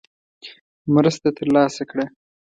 [0.93, 2.05] مرسته ترلاسه کړه.